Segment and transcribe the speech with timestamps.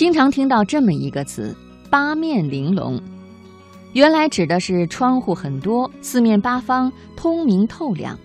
[0.00, 1.54] 经常听到这么一个词
[1.90, 2.98] “八面玲珑”，
[3.92, 8.18] 原来指的是窗户很多，四面八方通明透亮。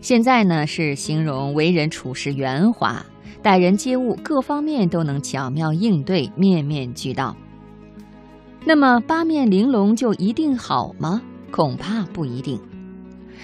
[0.00, 3.06] 现在呢，是形容为人处事圆滑，
[3.40, 7.36] 待人接物各方面都能巧妙应对，面面俱到。
[8.64, 11.22] 那么八面玲珑就一定好吗？
[11.52, 12.60] 恐怕不一定。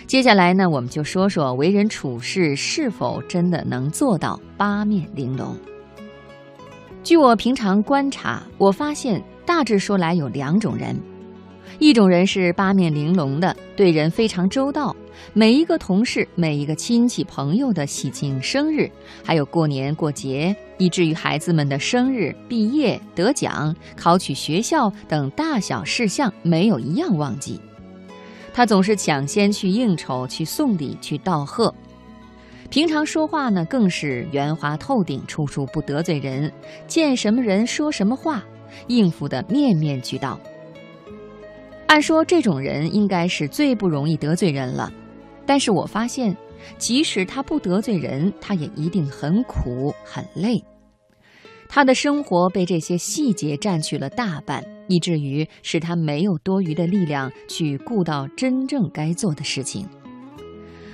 [0.09, 5.57] 接下来呢，我们就说说为人处事是否真的能做到八面玲珑。
[7.05, 10.98] 据我平常观察，我发现大致说来有两种人：
[11.79, 14.96] 一种人是八面玲珑的，对人非常周到，
[15.34, 18.91] 每一个同事、每一个亲戚朋友的喜庆生日，
[19.23, 27.60] 还有过年过节，以至于孩子们的生日、毕业、得奖、考取学校等大小事项，没有一样忘记。
[28.55, 31.74] 他总是抢先去应酬、去送礼、去道贺。
[32.74, 36.52] 平常说话呢，更是圆滑透顶，处处不得罪人，
[36.88, 38.42] 见什么人说什么话，
[38.88, 40.41] 应付的面面俱到。
[41.87, 44.93] 按说这种人应该是最不容易得罪人了，
[45.46, 46.37] 但是我发现，
[46.76, 50.60] 即使他不得罪人，他也一定很苦很累。
[51.68, 54.60] 他的生活被这些细节占据了大半。
[54.88, 59.88] 以至于使他没有多余的力量去顾到真正该做的事情，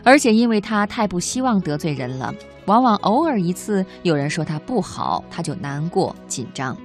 [0.03, 2.35] 而且因为他太不希望得罪人了，
[2.67, 6.77] 往往偶尔一次有人说他不好，他就难过紧张，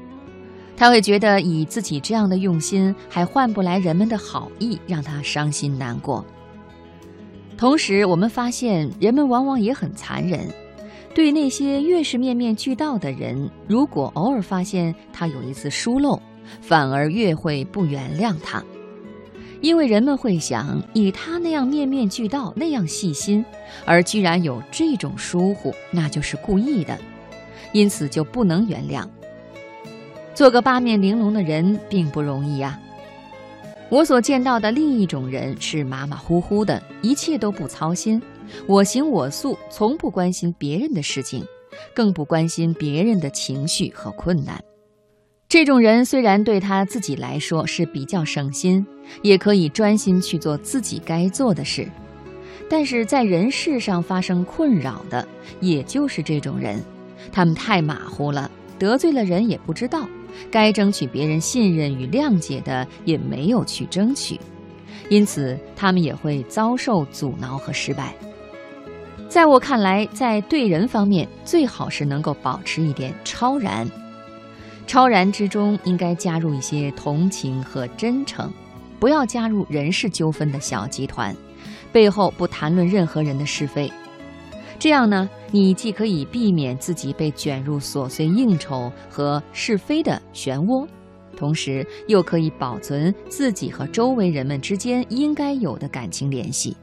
[0.75, 6.23] 他会觉得以自己这样的用心还换不来人们的好意，让他伤心难过。
[7.57, 10.45] 同时，我们发现人们往往也很残忍，
[11.13, 16.21] 对那些越是面面俱到的人，如果偶尔发现他有一次疏漏，
[16.59, 18.61] 反而越会不原谅他，
[19.61, 23.43] 因为人们会想，以他那样面面俱到、那样细心，
[23.85, 26.97] 而居然有这种疏忽，那就是故意的，
[27.71, 29.07] 因此就不能原谅。
[30.33, 32.79] 做个八面玲珑的人并不容易呀。
[33.89, 38.21] 我所见到的另一种人是马马虎虎的，一切都不操心，
[38.67, 41.45] 我行我素，从不关心别人的事情，
[41.93, 44.61] 更不关心别人的情绪和困难。
[45.47, 48.85] 这种人虽然对他自己来说是比较省心，
[49.21, 51.87] 也可以专心去做自己该做的事，
[52.69, 55.25] 但是在人事上发生困扰的，
[55.61, 56.83] 也就是这种人。
[57.31, 60.07] 他们太马虎了，得罪了人也不知道，
[60.51, 64.39] 该争取别人信任与谅解的也没有去争取，
[65.09, 68.13] 因此他们也会遭受阻挠和失败。
[69.29, 73.89] 在我看来，在对人方面，最好是能够保持一点超然。
[74.87, 78.51] 超然之中应该加入一些同情和真诚，
[78.99, 81.35] 不要加入人事纠纷的小集团，
[81.91, 83.91] 背后不谈论任何人的是非。
[84.77, 90.87] 这样呢，你既可以避免自己被卷入琐碎应酬和是非的漩涡，
[91.35, 96.75] 同时又可以保存自己和周围人们之间应该有的感情联系，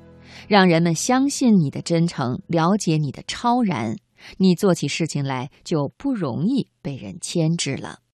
[0.49, 3.95] 让人们相信你的真诚，了解你的超然。
[4.39, 8.03] 你做起事情来就不容易被人牵制了。